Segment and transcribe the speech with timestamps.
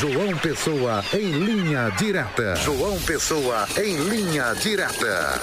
[0.00, 2.56] João Pessoa em linha direta.
[2.56, 5.38] João Pessoa em linha direta.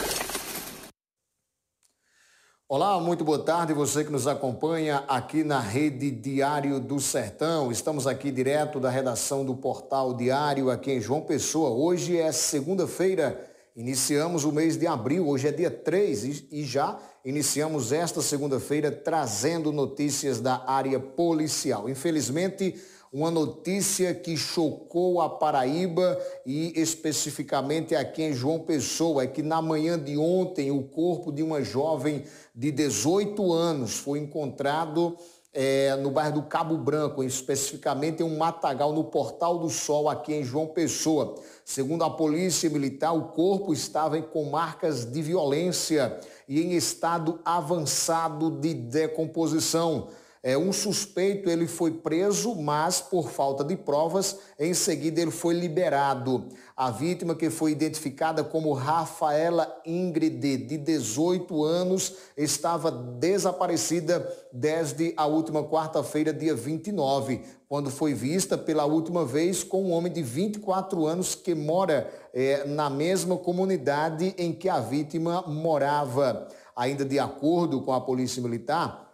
[2.67, 7.71] Olá, muito boa tarde, você que nos acompanha aqui na Rede Diário do Sertão.
[7.71, 11.69] Estamos aqui direto da redação do Portal Diário aqui em João Pessoa.
[11.69, 13.39] Hoje é segunda-feira,
[13.75, 19.71] iniciamos o mês de abril, hoje é dia 3 e já iniciamos esta segunda-feira trazendo
[19.71, 21.87] notícias da área policial.
[21.87, 22.73] Infelizmente,
[23.17, 29.59] uma notícia que chocou a Paraíba e especificamente aqui em João Pessoa, é que na
[29.59, 35.17] manhã de ontem o corpo de uma jovem de 18 anos foi encontrado
[35.51, 40.35] é, no bairro do Cabo Branco, especificamente em um matagal no Portal do Sol, aqui
[40.35, 41.33] em João Pessoa.
[41.65, 48.51] Segundo a polícia militar, o corpo estava com marcas de violência e em estado avançado
[48.51, 50.09] de decomposição.
[50.47, 55.53] É, um suspeito ele foi preso, mas por falta de provas, em seguida ele foi
[55.53, 56.47] liberado.
[56.73, 65.25] A vítima, que foi identificada como Rafaela Ingrid, de 18 anos, estava desaparecida desde a
[65.25, 71.05] última quarta-feira, dia 29, quando foi vista pela última vez com um homem de 24
[71.05, 76.47] anos que mora é, na mesma comunidade em que a vítima morava.
[76.73, 79.06] Ainda de acordo com a Polícia Militar,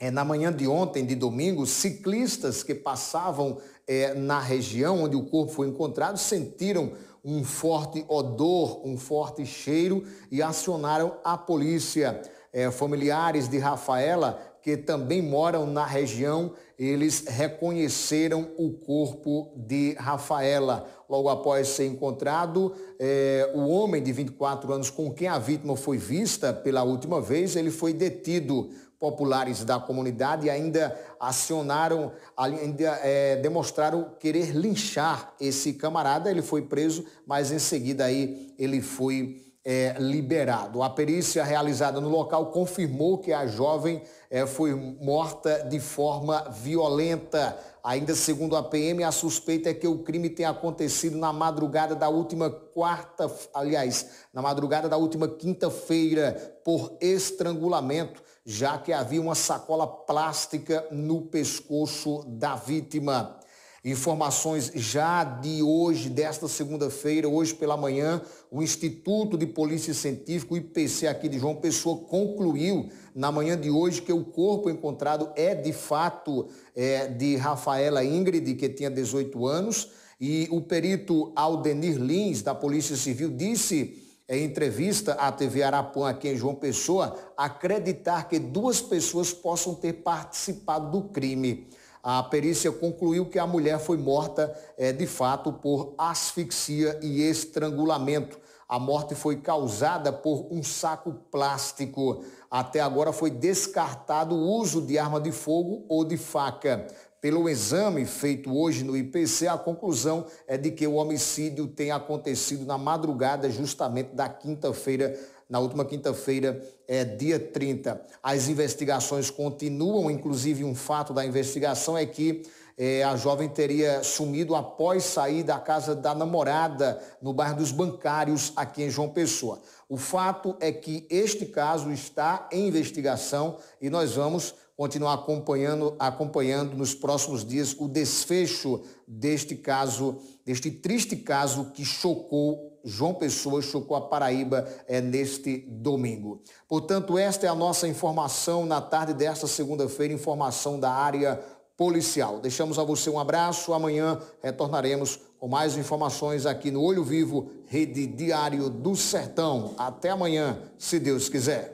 [0.00, 5.26] é, na manhã de ontem, de domingo, ciclistas que passavam é, na região onde o
[5.26, 6.92] corpo foi encontrado sentiram
[7.22, 12.22] um forte odor, um forte cheiro e acionaram a polícia.
[12.52, 20.88] É, familiares de Rafaela, que também moram na região, eles reconheceram o corpo de Rafaela.
[21.08, 25.96] Logo após ser encontrado, é, o homem de 24 anos com quem a vítima foi
[25.96, 28.70] vista pela última vez, ele foi detido
[29.00, 36.30] populares da comunidade ainda acionaram, ainda é, demonstraram querer linchar esse camarada.
[36.30, 40.82] Ele foi preso, mas em seguida aí ele foi é, liberado.
[40.82, 47.58] A perícia realizada no local confirmou que a jovem é, foi morta de forma violenta.
[47.82, 52.08] Ainda segundo a PM, a suspeita é que o crime tenha acontecido na madrugada da
[52.08, 59.86] última quarta, aliás, na madrugada da última quinta-feira, por estrangulamento já que havia uma sacola
[59.86, 63.38] plástica no pescoço da vítima.
[63.82, 68.20] Informações já de hoje, desta segunda-feira, hoje pela manhã,
[68.50, 73.70] o Instituto de Polícia Científica, o IPC aqui de João Pessoa, concluiu na manhã de
[73.70, 79.46] hoje que o corpo encontrado é de fato é, de Rafaela Ingrid, que tinha 18
[79.46, 79.88] anos,
[80.20, 86.28] e o perito Aldenir Lins, da Polícia Civil, disse em entrevista à TV Arapuã, aqui
[86.28, 91.66] em João Pessoa, acreditar que duas pessoas possam ter participado do crime.
[92.02, 98.38] A perícia concluiu que a mulher foi morta, é, de fato, por asfixia e estrangulamento.
[98.66, 102.24] A morte foi causada por um saco plástico.
[102.50, 106.86] Até agora foi descartado o uso de arma de fogo ou de faca.
[107.20, 112.64] Pelo exame feito hoje no IPC, a conclusão é de que o homicídio tem acontecido
[112.64, 115.18] na madrugada justamente da quinta-feira,
[115.50, 118.00] na última quinta-feira, é dia 30.
[118.22, 122.42] As investigações continuam, inclusive um fato da investigação é que
[122.78, 128.52] é, a jovem teria sumido após sair da casa da namorada no bairro dos Bancários,
[128.56, 129.60] aqui em João Pessoa.
[129.86, 136.74] O fato é que este caso está em investigação e nós vamos continuar acompanhando, acompanhando
[136.74, 143.94] nos próximos dias o desfecho deste caso, deste triste caso que chocou João Pessoa, chocou
[143.94, 146.40] a Paraíba é, neste domingo.
[146.66, 151.38] Portanto, esta é a nossa informação na tarde desta segunda-feira, informação da área
[151.76, 152.40] policial.
[152.40, 153.74] Deixamos a você um abraço.
[153.74, 159.74] Amanhã retornaremos com mais informações aqui no Olho Vivo, Rede Diário do Sertão.
[159.76, 161.68] Até amanhã, se Deus quiser.